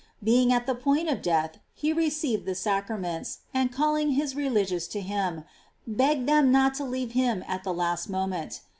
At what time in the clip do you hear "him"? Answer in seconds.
4.99-5.43, 7.11-7.45